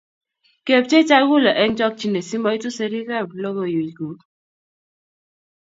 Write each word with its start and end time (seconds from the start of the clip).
Kepchei 0.65 1.07
chakulee 1.09 1.57
heng 1.59 1.75
chokchinee 1.79 2.25
si 2.29 2.35
maitu 2.43 2.69
serii 2.77 3.09
ab 3.19 3.29
lokoiwek 3.41 3.93
ku 3.97 4.07